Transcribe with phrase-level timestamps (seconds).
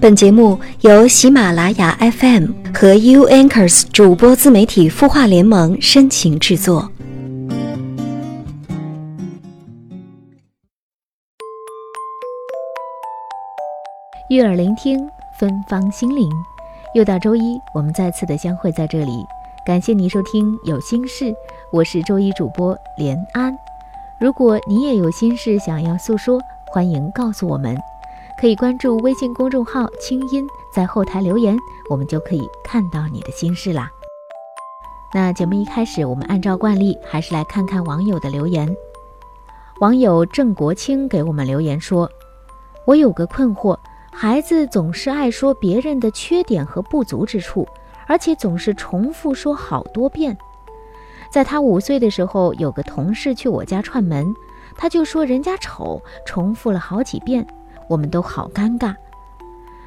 [0.00, 6.90] 本节目由喜马拉雅 FM 和 U Anchors 主播自媒体孵化联盟深情制作。
[14.30, 15.06] 悦耳聆听，
[15.38, 16.26] 芬芳心灵。
[16.94, 19.12] 又到周一，我们再次的相会在这里。
[19.66, 21.26] 感谢您收听《有心事》，
[21.70, 23.54] 我是周一主播连安。
[24.18, 26.40] 如果你也有心事想要诉说，
[26.72, 27.76] 欢迎告诉我们。
[28.40, 31.54] 可以关注微信公众号“清音”，在后台留言，
[31.90, 33.92] 我们就可以看到你的心事啦。
[35.12, 38.74] 那节目一开始，我们按照惯例，还是来看看网友的留言。
[39.80, 42.10] 网友郑国清给我们留言说
[42.86, 43.76] ：“我有个困惑，
[44.10, 47.68] 孩子总是爱说别人的缺点和不足之处，
[48.06, 50.34] 而且总是重复说好多遍。
[51.30, 54.34] 在他五岁的时候，有个同事去我家串门，
[54.78, 57.46] 他就说人家丑，重复了好几遍。”
[57.90, 58.94] 我们都好尴尬。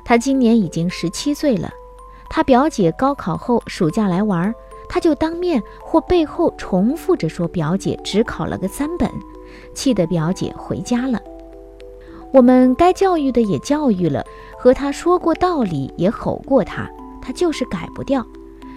[0.03, 1.71] 他今年已经十七岁了，
[2.29, 4.53] 他表姐高考后暑假来玩，
[4.89, 9.09] 他就当面或背后重复着说表姐只考了个三本，
[9.73, 11.17] 气得表姐回家了。
[12.33, 14.25] 我们该教育的也教育了，
[14.57, 16.89] 和他说过道理，也吼过他，
[17.21, 18.25] 他就是改不掉。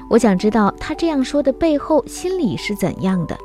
[0.09, 3.37] 我想知道他这样说的背后心里是怎样的。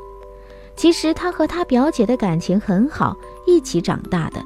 [0.76, 4.40] 其实他和他表姐的感情很好，一起长大的。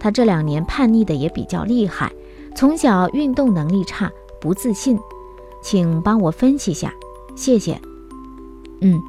[0.00, 2.12] 他这两年叛逆的也比较厉害，
[2.54, 4.98] 从小运动能力差，不自信，
[5.62, 6.92] 请帮我分析下，
[7.34, 7.80] 谢谢。
[8.80, 9.00] 嗯，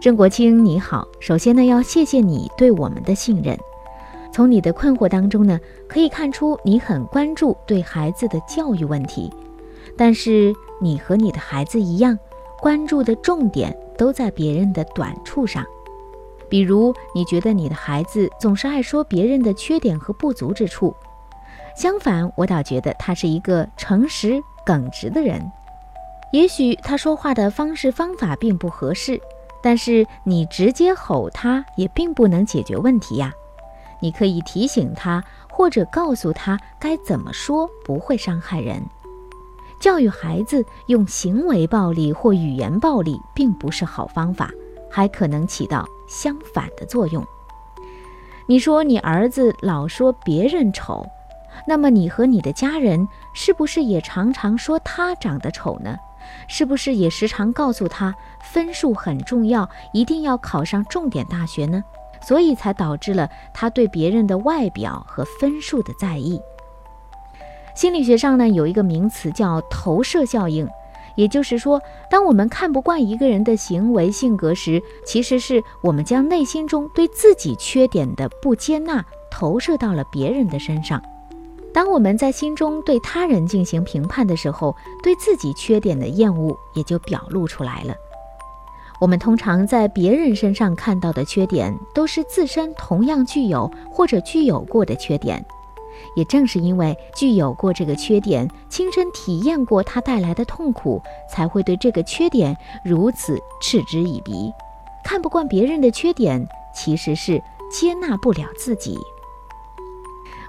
[0.00, 3.58] 郑国清你好，首先呢要谢谢你对我们的信任。
[4.30, 9.32] 从你的困惑当中呢，可以看出你很关注对孩子的教育问题，
[9.96, 12.16] 但是你和你的孩子一样，
[12.60, 15.64] 关注的重点都在别人的短处上。
[16.48, 20.94] 比如，你觉得你的孩子总是爱说别人的缺点和不足之处，
[21.76, 25.40] 相反，我倒觉得他是一个诚实耿直的人。
[26.32, 29.20] 也许他说话的方式方法并不合适，
[29.62, 33.32] 但是你直接吼他也并不能解决问题呀。
[34.00, 38.82] 你可以提醒他，或者告诉他该怎么说不会伤害人。
[39.80, 44.50] 教育孩子用行为暴力或语言暴力并不是好方法，
[44.90, 45.86] 还可能起到。
[46.08, 47.24] 相反的作用。
[48.46, 51.06] 你说你儿子老说别人丑，
[51.66, 55.96] 那么你和你的家人是不是也常常说他长得丑呢？
[56.48, 58.14] 是不是也时常告诉他
[58.52, 61.84] 分数很重要，一定要考上重点大学呢？
[62.20, 66.40] 所以才导致了他对别人的外表和分数的在意。
[67.74, 70.68] 心理学上呢，有一个名词叫投射效应。
[71.18, 81.02] 也就是说，当我们看不惯一个人的行为性格时，其实是我们将内心中对自己缺点的不接纳投射到了别人的身上。
[81.74, 87.92] 当我们在心中对他人进行评判的时候，对自己缺点的厌恶也就表露出来了。
[89.00, 95.44] 我们通常在别人身上看到的缺点，都是自身同样具有或者具有过的缺点。
[96.16, 104.52] 也正是因为具有过这个缺点，亲身体验过它带来的痛苦，才会对这个缺点如此嗤之以鼻。
[105.04, 108.98] 看不惯别人的缺点，其实是接纳不了自己。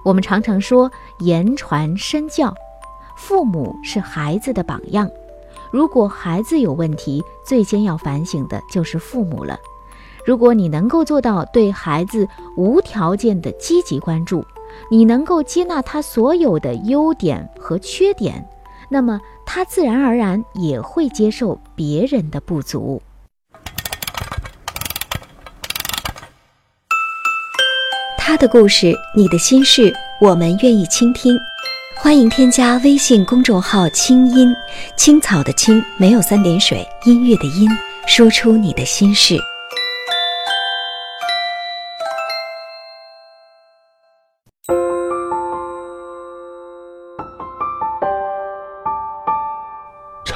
[0.03, 2.53] 我们常常说言传身教，
[3.15, 5.09] 父母是孩子的榜样。
[5.71, 9.57] 如果孩子有问题，最先要反省的就是父母了。
[10.25, 14.43] 如果你能够做到对孩子无条件的积极关注，
[14.91, 18.47] 你能够接纳他所有的优点和缺点，
[18.89, 23.01] 那么他自然而然也会接受别人的不足。
[28.17, 29.91] 他的故事，你的心事，
[30.21, 31.35] 我们愿意倾听。
[31.97, 34.55] 欢迎添加微信公众号“清音
[34.95, 37.67] 青草”的青没有三点水，音乐的音，
[38.07, 39.37] 说出你的心事。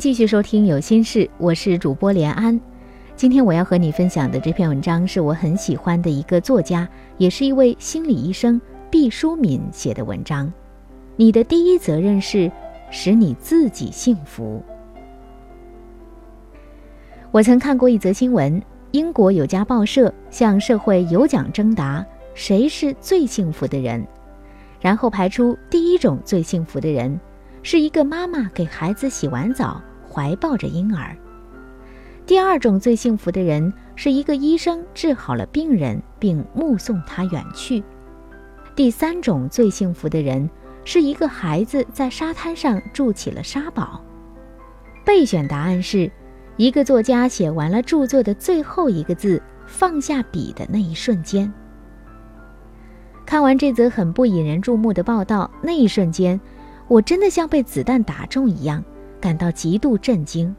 [0.00, 2.58] 继续收听《有心事》，我是主播连安。
[3.16, 6.88] 今天我要和你分享的这篇文章是我很喜欢的一个作家，
[7.18, 8.58] 也是一位心理医生
[8.90, 10.50] 毕淑敏写的文章。
[11.16, 12.50] 你的第一责任是
[12.90, 14.64] 使你自己幸福。
[17.30, 18.62] 我曾看过一则新闻：
[18.92, 22.02] 英国有家报社向社会有奖征答，
[22.32, 24.02] 谁是最幸福的人？
[24.80, 27.20] 然后排出第一种最幸福的人。
[27.62, 29.78] 是一个妈妈给孩子洗完澡，
[30.10, 31.16] 怀抱着婴儿。
[32.26, 37.82] 第二种最幸福的人是一个医生治好了病人，并目送他远去。
[38.76, 40.48] 第三种最幸福的人
[40.84, 44.00] 是一个孩子在沙滩上筑起了沙堡。
[45.04, 46.10] 备选答案是：
[46.56, 51.52] 一个作家写完了著作的最后一个字，放下笔的那一瞬间。
[53.26, 56.40] 看完这则很不引人注目的报道，那一瞬间。
[56.86, 58.82] 我真的像被子弹打中一样，
[59.20, 60.54] 感到极度震惊。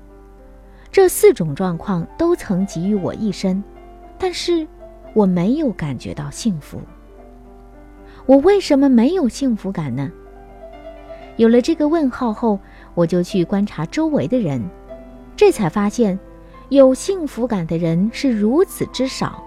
[0.91, 3.63] 这四种状况都曾给予我一身，
[4.17, 4.67] 但是
[5.13, 6.79] 我没有感觉到幸福。
[8.25, 10.11] 我为什么没有幸福感呢？
[11.37, 12.59] 有了这个问号后，
[12.93, 14.61] 我就去观察周围的人，
[15.35, 16.19] 这才发现，
[16.69, 19.43] 有幸福感的人是如此之少。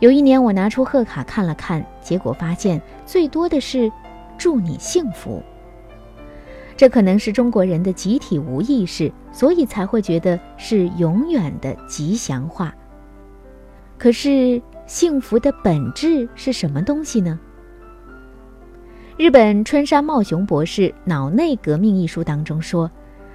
[0.00, 3.90] 有一年，我拿出贺卡看了看，结果发现最多的是。
[4.38, 5.42] 祝你幸福。
[6.78, 12.72] 这可能是中国人的集体无意识，所以才会觉得是永远的吉祥话。
[13.98, 17.36] 可是，幸福的本质是什么东西呢？
[19.16, 22.88] 日本春山茂雄博士《脑内革命》一书当中说，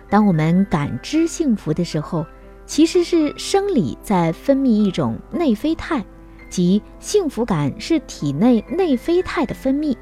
[0.09, 2.25] 当我们感知幸福的时候，
[2.65, 6.01] 其实是生理在分泌一种内啡肽，
[6.49, 9.97] 即幸福感是体内内啡肽的分泌。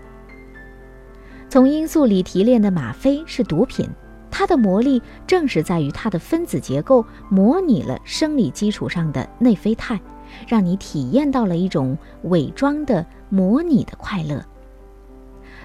[1.52, 3.86] 从罂粟里提炼的吗啡是毒品，
[4.32, 10.00] 它的魔力正是在于它的分子结构模拟了生理基础上的内啡肽，
[10.48, 14.42] 让你体验到了一种伪装的模拟的快乐。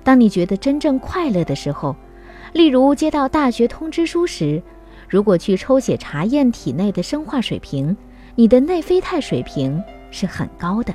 [0.02, 1.94] 当你觉得真正快乐的时候，
[2.52, 4.60] 例如接到大学通知书时，
[5.08, 7.96] 如果去抽血查验体内的生化水平，
[8.34, 9.80] 你的内啡肽水平
[10.10, 10.92] 是很高的。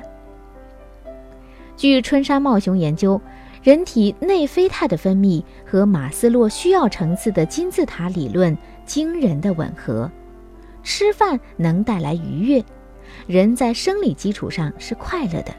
[1.78, 3.18] 据春山茂雄研究。
[3.62, 10.10] 人体内啡肽的分泌和马斯洛需要层次的金字塔理论惊人的吻合。
[10.82, 12.64] 吃饭能带来愉悦，
[13.28, 15.54] 人在生理基础上是快乐的。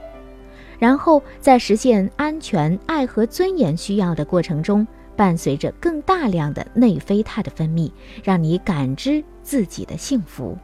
[0.78, 4.86] 然后在实现安全、爱和尊严需要的过程中，
[5.16, 7.90] 伴随着更大量的内啡肽的分泌，
[8.22, 10.58] 让你感知自己的幸福。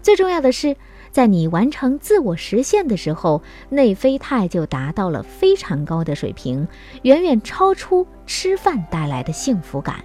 [0.00, 0.76] 最重要的是。
[1.10, 6.66] 在你完成自我实现的时候，内啡肽就达到了非常高的水平，
[7.02, 10.04] 远远超出吃饭带来的幸福感。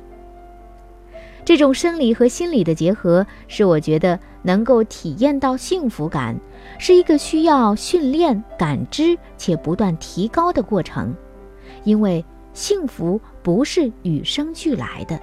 [1.45, 6.39] 这种生理和心理的结合，使我觉得能够体验到幸福感，
[6.79, 11.13] 是一个需要训练、感知且不断提高的过程，
[11.83, 12.23] 因为
[12.53, 15.19] 幸福不是与生俱来的。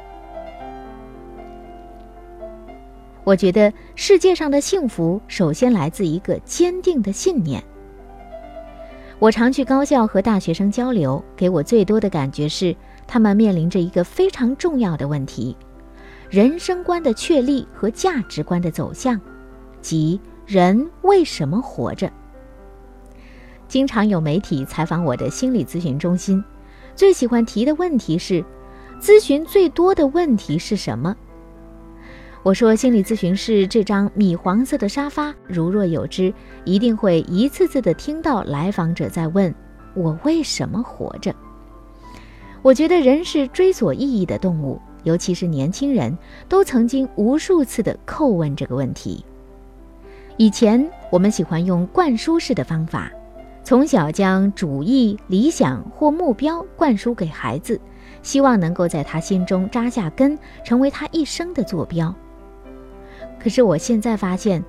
[3.30, 7.62] 我觉得世界上的幸福首先来自一个坚定的信念。
[9.20, 12.74] 我常去高校和大学生交流，给我最多的感觉是，
[13.06, 15.56] 他们面临着一个非常重要的问题：
[16.28, 19.20] 人生观的确立和价值观的走向，
[19.80, 22.10] 即人为什么活着。
[23.68, 26.42] 经常有媒体采访我的心理咨询中心，
[26.96, 28.44] 最喜欢提的问题是：
[29.00, 31.14] 咨询最多的问题是什么？
[32.42, 36.32] 我说，心理咨询室这张米黄色的沙发，如若有知，
[36.64, 39.54] 一定会一次次的听到来访者在问：
[39.94, 41.34] 我为什么活着？
[42.62, 46.16] 我觉得人是追索意义的动物，尤其是年轻人，
[46.48, 49.22] 都曾经无数次的叩问这个问题。
[50.38, 53.12] 以前我们喜欢用灌输式的方法，
[53.62, 57.78] 从小将主义、理想或目标灌输给孩子，
[58.22, 62.14] 希望能够在他心中扎下根，成为他一生的坐标。
[63.42, 64.62] 可是我现在发现，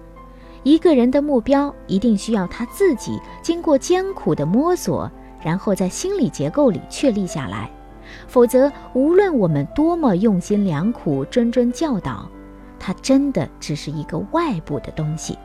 [0.63, 5.11] 一个人的目标一定需要他自己经过艰苦的摸索，
[5.43, 7.69] 然后在心理结构里确立下来。
[8.27, 12.29] 否则，无论我们多么用心良苦、谆谆教导，
[12.79, 15.37] 它真的只是一个外部的东西。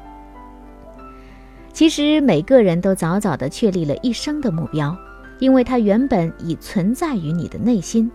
[1.73, 4.97] 其实每个人都早早地确立了一生的目标，
[5.38, 8.11] 因为它原本已存在于你的内心。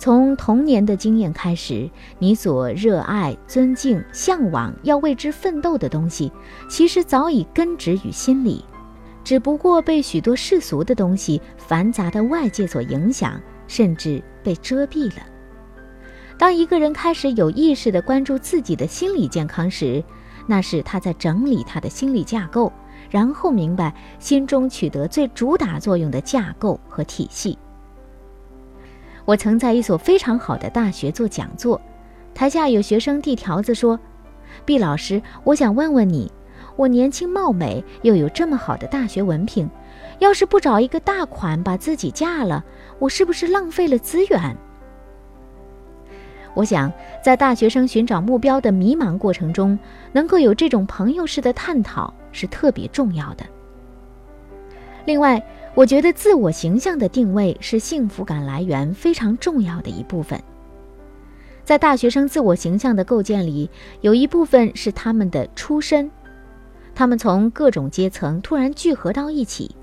[0.00, 6.32] 从童年的经验开始，你所热爱、尊敬、向往、要为之奋斗的东西，
[6.70, 8.64] 其实早已根植于心里，
[9.22, 13.38] 只不过被许多世俗的东西、繁杂的外界所影响，
[13.68, 15.22] 甚至被遮蔽了。
[16.38, 20.02] 当一个人开始有意识地关注自己的心理健康时，
[20.46, 22.72] 那是他在整理他的心理架构，
[23.10, 27.58] 然后明白心中取得最主打作用的架构和体系。
[29.24, 31.80] 我曾在一所非常好的大学做讲座，
[32.34, 33.98] 台下有学生递条子说
[34.64, 36.30] ：“毕老师，我想问问你，
[36.76, 39.68] 我年轻貌美，又有这么好的大学文凭，
[40.18, 42.64] 要是不找一个大款把自己嫁了，
[42.98, 44.56] 我是不是浪费了资源？”
[46.54, 49.78] 我想，在大学生寻找目标的迷茫过程中，
[50.10, 53.44] 能够有这种朋友式的探讨是特别重要的。
[55.04, 55.40] 另外，
[55.74, 60.42] 我觉得自我形象的定位是幸福感来源非常重要的一部分。
[61.64, 66.10] 在大学生自我形象的构建里，有一部分是他们的出身，
[66.94, 69.74] 他们从各种阶层突然聚合到一起。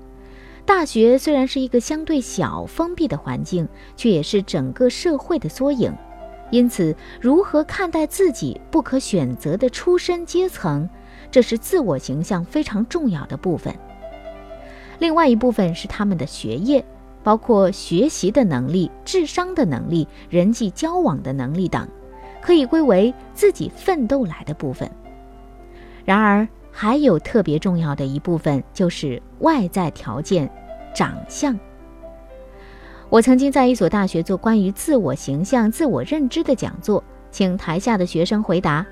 [0.66, 3.66] 大学虽然是一个相对小、封闭的环境，
[3.96, 5.90] 却也是整个社会的缩影。
[6.50, 10.86] 因此，如何看待自己不可选择的出身阶层，
[11.30, 13.74] 这是自我形象非常重要的部分。
[14.98, 16.84] 另外一部分是他们的学业，
[17.22, 21.86] 包括学习的能力、智商的能力、人际交往的能力等，
[22.40, 24.90] 可以归为自己奋斗来的部分。
[26.04, 30.50] 然而，还有特别重要的一部分，就是外在条件，
[30.94, 31.58] 长相。
[33.10, 38.86] 我曾经在一所大学做关于自我形象、自我认知的讲座，请台下的学生回答：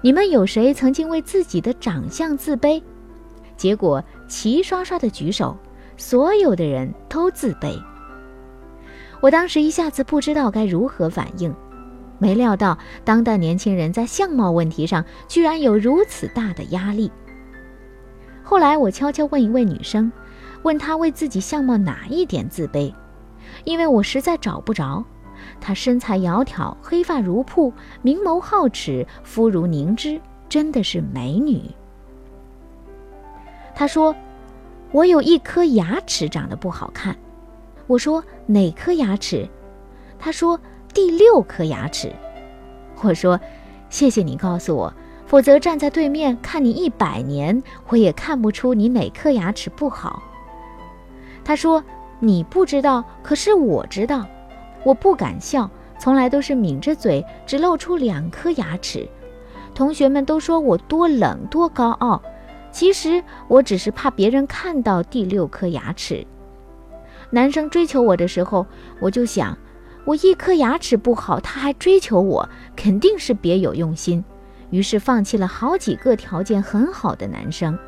[0.00, 2.82] 你们有谁曾经为自己的长相自卑？
[3.56, 5.56] 结果齐刷刷的举手，
[5.96, 7.78] 所有的人都自卑。
[9.20, 11.54] 我当时一下子不知道该如何反应，
[12.18, 17.10] 没料到当代年轻人在相貌问题上居然有如此大的压力。
[18.42, 20.12] 后来我悄悄问一位女生，
[20.62, 22.92] 问她为自己相貌哪一点自卑，
[23.64, 25.02] 因为我实在找不着。
[25.60, 31.62] 她身材窈窕，黑发如瀑，明眸皓齿，肤如凝脂，真的是美女。
[33.74, 34.14] 他说
[34.92, 37.16] ：“我有一颗牙齿长得不好看。”
[37.88, 39.48] 我说：“哪颗牙齿？”
[40.18, 40.58] 他说
[40.94, 42.12] ：“第六颗牙齿。”
[43.02, 43.38] 我说
[43.90, 44.94] ：“谢谢你告诉我，
[45.26, 50.22] 否则站在对面看你一百年，我也看不出你哪颗牙齿不好。”
[51.44, 51.82] 他说
[52.20, 54.24] ：“你不知道，可是我知道。
[54.84, 59.06] 我不敢笑，从来都是抿着嘴，只露出两颗牙齿。
[59.74, 62.22] 同学们都说我多冷，多高傲。”
[62.74, 66.26] 其实我只是怕别人看到第六颗牙齿。
[67.30, 68.66] 男生追求我的时候，
[68.98, 69.56] 我就想，
[70.04, 74.24] 我一颗牙齿不好，他还追求我，肯定是别有用心。
[74.70, 77.78] 于是放弃了好几个条件很好的男生。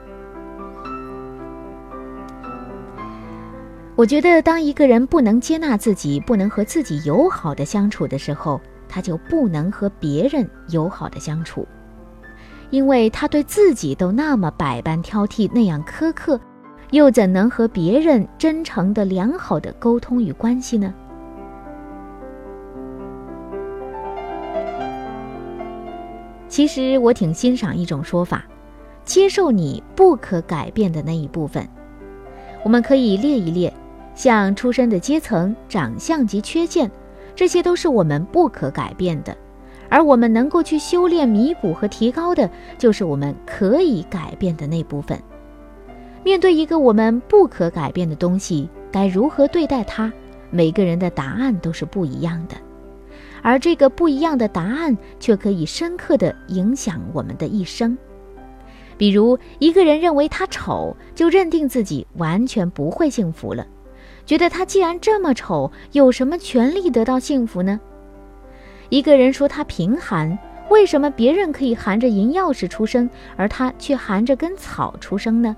[3.97, 11.67] 我觉得，当一个人不能接纳自己，不能和自己友好的相处的时候，他就不能和别人友好的相处。
[12.71, 16.41] 因为他对自己都那么百般挑剔，那样苛刻，
[16.91, 20.93] 又怎能和别人真诚的、良好的沟通与关系呢？
[26.49, 28.45] 其实我挺欣赏一种说法，
[29.05, 31.69] 接受你不可改变的那一部分。
[32.63, 33.73] 我们可以列一列，
[34.15, 36.91] 像出身的阶层、长相及缺陷，
[37.35, 39.37] 这些都是我们不可改变的。
[39.89, 45.19] 而我们能够去修炼、弥补和提高的，就是我们可以改变的那部分。
[46.25, 50.13] 面对一个我们不可改变的东西，该如何对待它？
[50.51, 52.57] 每个人的答案都是不一样的，
[53.43, 57.97] 而这个不一样的答案，却可以深刻地影响我们的一生。
[58.97, 63.67] 比如，一个人认为他丑，就认定自己完全不会幸福了，
[64.25, 67.79] 觉得他既然这么丑，有什么权利得到幸福呢？
[68.89, 70.39] 一个人说他贫寒，
[70.71, 75.57] 为什么别人可以含着银钥匙出生，而他却含着根草出生呢？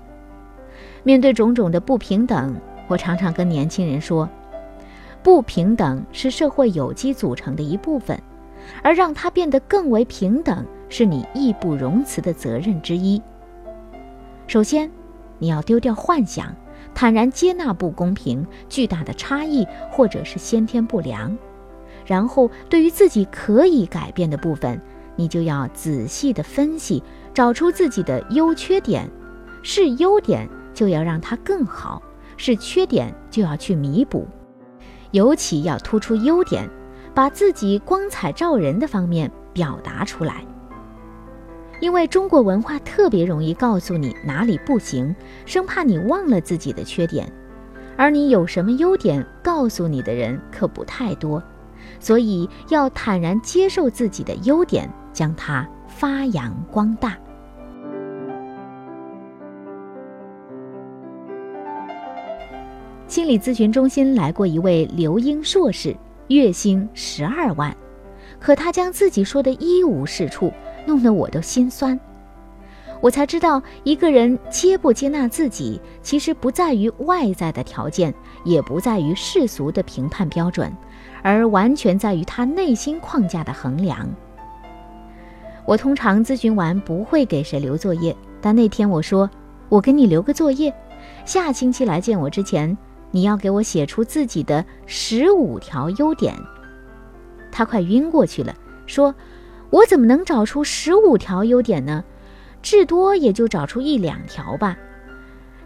[1.03, 2.55] 面对种种的不平等，
[2.87, 4.27] 我常常跟年轻人说，
[5.21, 8.19] 不平等是社会有机组成的一部分，
[8.81, 13.21] 而让它变得更为平等，是你义不容辞的责任之一。
[14.47, 14.89] 首先，
[15.37, 16.55] 你要丢掉幻想，
[16.95, 21.37] 坦然接纳不公平、巨大的差异或者是先天不良。
[22.09, 24.81] 然后，对于自己可以改变的部分，
[25.15, 27.03] 你就要仔细的分析，
[27.35, 29.07] 找出自己的优缺点，
[29.61, 32.01] 是优点就要让它更好，
[32.35, 34.27] 是缺点就要去弥补，
[35.11, 36.67] 尤其要突出优点，
[37.13, 40.43] 把自己光彩照人的方面表达出来。
[41.79, 47.31] 因为中国文化特别容易告诉你哪里不行，生怕你忘了自己的缺点，
[47.95, 51.43] 而你有什么优点，告诉你的人可不太多，
[51.99, 57.17] 所以要坦然接受自己的优点，将它发扬光大。
[63.07, 65.95] 心理咨询中心来过一位留英硕士，
[66.27, 67.75] 月薪十二万，
[68.39, 70.51] 可他将自己说的一无是处。
[70.85, 71.99] 弄得我都心酸，
[72.99, 78.11] 我才知道一个人接不接纳自己，其实不在于外在的条件，
[78.43, 80.75] 也不在于世俗的评判标准，
[81.21, 84.07] 而完全在于他内心框架的衡量。
[85.65, 89.29] 我通常咨询完不会给谁留作业，但那天我说
[89.69, 90.73] ：“我给你留个作业，
[91.25, 92.77] 下星期来见我之前，
[93.11, 96.35] 你要给我写出自己的十五条优点。”
[97.51, 99.13] 他快晕过去了，说。
[99.71, 102.03] 我怎么能找出十五条优点呢？
[102.63, 104.75] 至多也就找出一两条吧。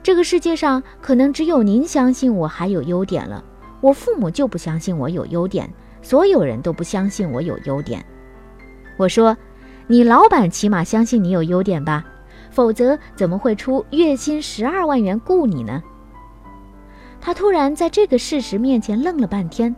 [0.03, 3.41] 这个世界上可能只有您相信我还有优点了。
[3.83, 5.69] 我父母就不相信我有优点，
[6.01, 8.01] 所有人都不相信我有优点。
[8.95, 9.35] 我说，
[9.87, 12.05] 你老板起码相信你有优点吧，
[12.49, 15.83] 否则怎么会出月薪十二万元雇你呢？
[17.19, 19.75] 他突然在这个事实面前愣了半天，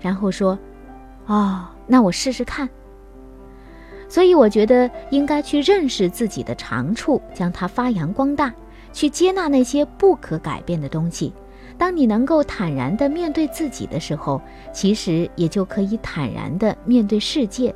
[0.00, 0.56] 然后说
[1.26, 2.68] ：“哦，那我试试看。”
[4.08, 8.54] 所以我觉得应该去认识自己的长处，将它发扬光大，
[8.92, 11.32] 去接纳那些不可改变的东西。
[11.78, 14.42] 当你能够坦然地面对自己的时候，
[14.72, 17.74] 其实也就可以坦然地面对世界。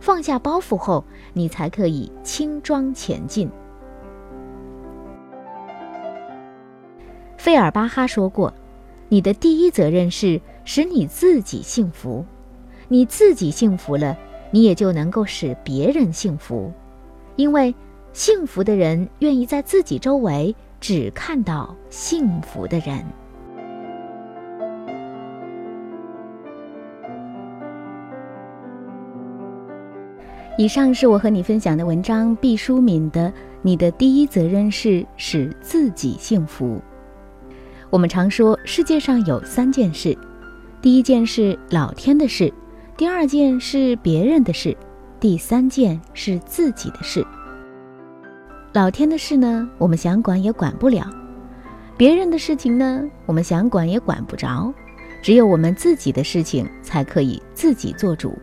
[0.00, 3.50] 放下包袱后，你才可以轻装前进。
[7.36, 8.54] 费尔巴哈说过
[9.10, 12.24] ：“你的第一责任是使你自己幸福，
[12.88, 14.16] 你自己幸福了。”
[14.52, 16.72] 你也就能够使别人幸福，
[17.34, 17.74] 因为
[18.12, 20.54] 幸福的人愿意在自己周围
[20.88, 23.04] 只看到幸福的人。
[30.56, 33.28] 以上是我和你分享的文章，毕淑敏的
[33.62, 36.76] 《你的第一责任是使自己幸福》。
[37.90, 40.16] 我们常说世界上有三件事，
[40.80, 42.54] 第一件是老天的事。
[42.96, 44.76] 第二件是别人的事，
[45.18, 47.26] 第三件是自己的事。
[48.76, 51.06] 老天的事呢，我们想管也管不了；
[51.96, 54.70] 别人的事情呢，我们想管也管不着。
[55.22, 58.38] 只有我们自己的事情才可以自己做主。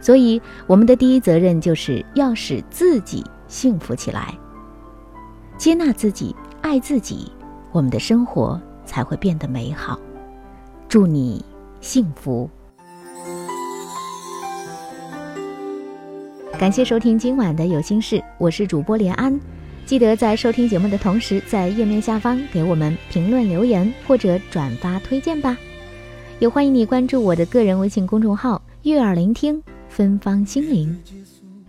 [0.00, 4.34] 所以，我们的第一责任就是要使自己幸福起来，
[5.58, 7.30] 接纳自己，爱自己，
[7.70, 10.00] 我们的生活才会变得美好。
[10.88, 11.44] 祝你
[11.82, 12.48] 幸福！
[16.58, 19.38] 感谢收听今晚的有心事，我是主播连安。
[19.88, 25.56] 记得在收听节目的同时，在页面下方给我们评论留言或者转发推荐吧。
[26.38, 30.94] 也欢迎你关注我的个人微信公众号“悦耳聆听芬芳心灵”。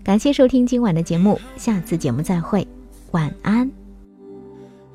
[0.03, 2.67] 感谢收听今晚的节目，下次节目再会，
[3.11, 3.71] 晚安。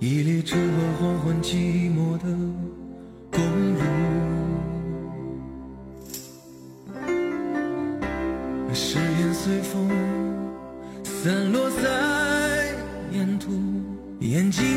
[0.01, 0.59] 一列车
[1.01, 2.27] 缓缓寂寞的。
[8.75, 9.89] 誓言随风
[11.05, 12.24] 散落在，
[14.35, 14.74] 眼睛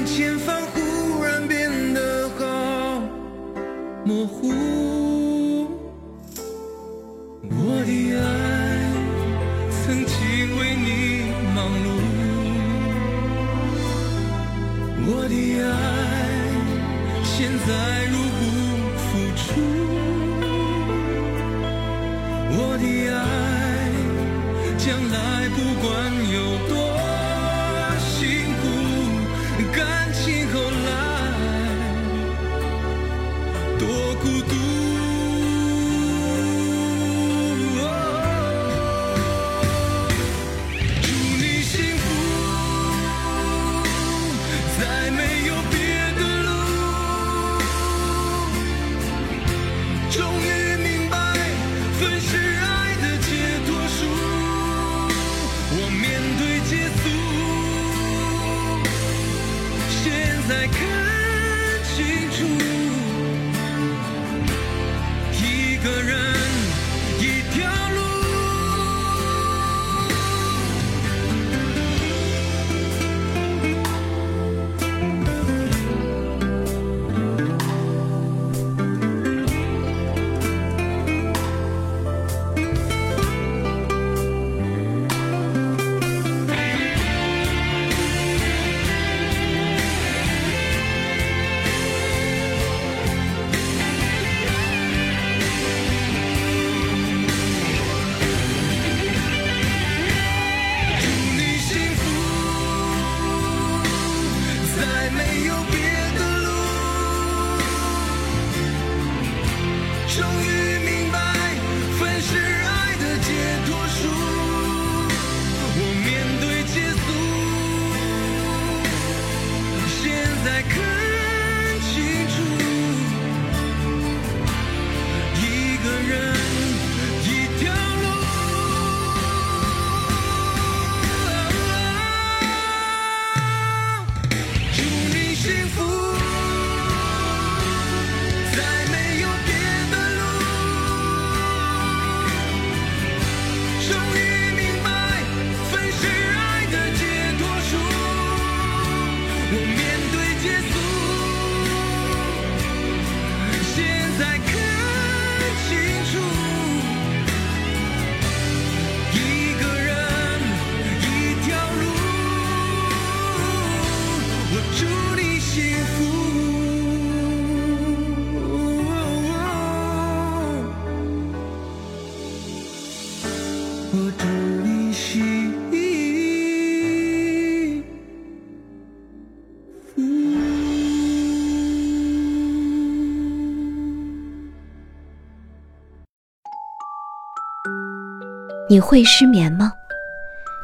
[188.70, 189.72] 你会失眠吗？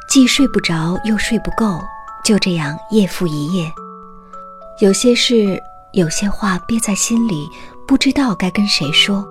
[0.09, 1.81] 既睡不着又睡不够
[2.23, 3.71] 就这样夜复一夜。
[4.79, 5.57] 有些事
[5.93, 7.47] 有些话憋在心里
[7.87, 9.25] 不知道该跟谁说。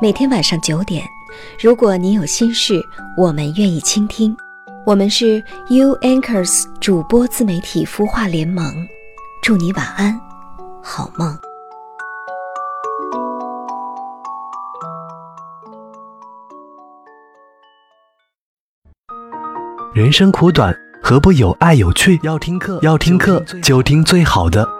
[0.00, 1.04] 每天晚上九点
[1.60, 2.80] 如果你有心事，
[3.16, 4.36] 我们愿意倾听。
[4.86, 8.74] 我们是 U Anchors 主播自媒体孵化联盟，
[9.42, 10.18] 祝你晚安，
[10.82, 11.38] 好梦。
[19.92, 22.18] 人生苦短，何不有爱有趣？
[22.22, 24.79] 要听课，要听课就听最好的。